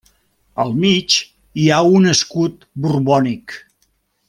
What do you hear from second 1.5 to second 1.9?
hi ha